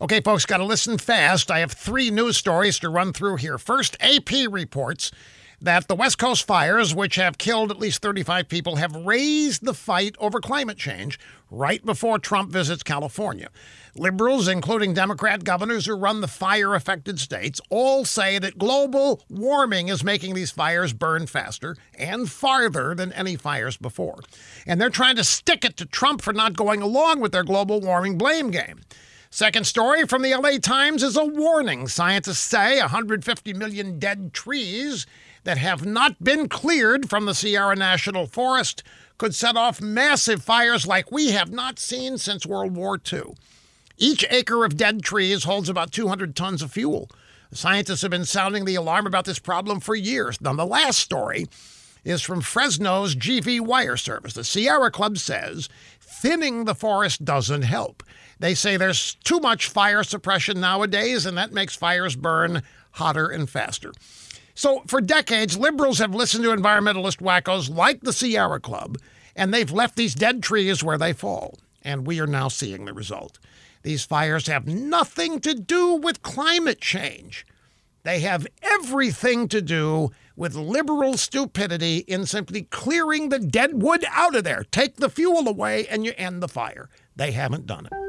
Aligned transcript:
Okay, 0.00 0.20
folks, 0.20 0.44
got 0.44 0.56
to 0.56 0.64
listen 0.64 0.98
fast. 0.98 1.52
I 1.52 1.60
have 1.60 1.70
three 1.70 2.10
news 2.10 2.36
stories 2.36 2.80
to 2.80 2.88
run 2.88 3.12
through 3.12 3.36
here. 3.36 3.58
First, 3.58 3.96
AP 4.00 4.50
reports 4.50 5.12
that 5.60 5.86
the 5.86 5.94
West 5.94 6.18
Coast 6.18 6.48
fires, 6.48 6.92
which 6.92 7.14
have 7.14 7.38
killed 7.38 7.70
at 7.70 7.78
least 7.78 8.02
35 8.02 8.48
people, 8.48 8.74
have 8.74 8.96
raised 8.96 9.64
the 9.64 9.72
fight 9.72 10.16
over 10.18 10.40
climate 10.40 10.78
change 10.78 11.16
right 11.48 11.86
before 11.86 12.18
Trump 12.18 12.50
visits 12.50 12.82
California. 12.82 13.50
Liberals, 13.94 14.48
including 14.48 14.94
Democrat 14.94 15.44
governors 15.44 15.86
who 15.86 15.94
run 15.94 16.20
the 16.20 16.26
fire 16.26 16.74
affected 16.74 17.20
states, 17.20 17.60
all 17.70 18.04
say 18.04 18.40
that 18.40 18.58
global 18.58 19.22
warming 19.30 19.86
is 19.86 20.02
making 20.02 20.34
these 20.34 20.50
fires 20.50 20.92
burn 20.92 21.28
faster 21.28 21.76
and 21.96 22.28
farther 22.28 22.96
than 22.96 23.12
any 23.12 23.36
fires 23.36 23.76
before. 23.76 24.18
And 24.66 24.80
they're 24.80 24.90
trying 24.90 25.14
to 25.16 25.24
stick 25.24 25.64
it 25.64 25.76
to 25.76 25.86
Trump 25.86 26.20
for 26.20 26.32
not 26.32 26.56
going 26.56 26.82
along 26.82 27.20
with 27.20 27.30
their 27.30 27.44
global 27.44 27.80
warming 27.80 28.18
blame 28.18 28.50
game. 28.50 28.80
Second 29.34 29.66
story 29.66 30.06
from 30.06 30.22
the 30.22 30.32
LA 30.32 30.58
Times 30.58 31.02
is 31.02 31.16
a 31.16 31.24
warning. 31.24 31.88
Scientists 31.88 32.38
say 32.38 32.78
150 32.78 33.52
million 33.52 33.98
dead 33.98 34.32
trees 34.32 35.06
that 35.42 35.58
have 35.58 35.84
not 35.84 36.22
been 36.22 36.48
cleared 36.48 37.10
from 37.10 37.24
the 37.24 37.34
Sierra 37.34 37.74
National 37.74 38.28
Forest 38.28 38.84
could 39.18 39.34
set 39.34 39.56
off 39.56 39.80
massive 39.80 40.44
fires 40.44 40.86
like 40.86 41.10
we 41.10 41.32
have 41.32 41.50
not 41.50 41.80
seen 41.80 42.16
since 42.16 42.46
World 42.46 42.76
War 42.76 42.96
II. 43.12 43.34
Each 43.98 44.24
acre 44.30 44.64
of 44.64 44.76
dead 44.76 45.02
trees 45.02 45.42
holds 45.42 45.68
about 45.68 45.90
200 45.90 46.36
tons 46.36 46.62
of 46.62 46.70
fuel. 46.70 47.10
Scientists 47.50 48.02
have 48.02 48.12
been 48.12 48.24
sounding 48.24 48.64
the 48.64 48.76
alarm 48.76 49.04
about 49.04 49.24
this 49.24 49.40
problem 49.40 49.80
for 49.80 49.96
years. 49.96 50.40
Now, 50.40 50.52
the 50.52 50.64
last 50.64 51.00
story 51.00 51.48
is 52.04 52.22
from 52.22 52.40
Fresno's 52.40 53.16
GV 53.16 53.60
Wire 53.60 53.96
Service. 53.96 54.34
The 54.34 54.44
Sierra 54.44 54.90
Club 54.90 55.18
says 55.18 55.68
thinning 56.00 56.64
the 56.64 56.74
forest 56.74 57.24
doesn't 57.24 57.62
help. 57.62 58.02
They 58.38 58.54
say 58.54 58.76
there's 58.76 59.14
too 59.24 59.40
much 59.40 59.68
fire 59.68 60.02
suppression 60.02 60.60
nowadays, 60.60 61.26
and 61.26 61.36
that 61.38 61.52
makes 61.52 61.76
fires 61.76 62.16
burn 62.16 62.62
hotter 62.92 63.28
and 63.28 63.48
faster. 63.48 63.92
So, 64.54 64.82
for 64.86 65.00
decades, 65.00 65.58
liberals 65.58 65.98
have 65.98 66.14
listened 66.14 66.44
to 66.44 66.50
environmentalist 66.50 67.18
wackos 67.20 67.74
like 67.74 68.00
the 68.02 68.12
Sierra 68.12 68.60
Club, 68.60 68.98
and 69.34 69.52
they've 69.52 69.70
left 69.70 69.96
these 69.96 70.14
dead 70.14 70.42
trees 70.42 70.82
where 70.82 70.98
they 70.98 71.12
fall. 71.12 71.58
And 71.82 72.06
we 72.06 72.20
are 72.20 72.26
now 72.26 72.48
seeing 72.48 72.84
the 72.84 72.94
result. 72.94 73.38
These 73.82 74.04
fires 74.04 74.46
have 74.46 74.66
nothing 74.66 75.40
to 75.40 75.54
do 75.54 75.94
with 75.94 76.22
climate 76.22 76.80
change. 76.80 77.46
They 78.04 78.20
have 78.20 78.46
everything 78.62 79.48
to 79.48 79.62
do 79.62 80.10
with 80.36 80.54
liberal 80.54 81.16
stupidity 81.16 81.98
in 81.98 82.26
simply 82.26 82.62
clearing 82.62 83.30
the 83.30 83.38
dead 83.38 83.82
wood 83.82 84.04
out 84.10 84.36
of 84.36 84.44
there. 84.44 84.64
Take 84.70 84.96
the 84.96 85.08
fuel 85.08 85.48
away 85.48 85.86
and 85.88 86.04
you 86.04 86.12
end 86.18 86.42
the 86.42 86.48
fire. 86.48 86.90
They 87.16 87.32
haven't 87.32 87.66
done 87.66 87.86
it. 87.86 88.03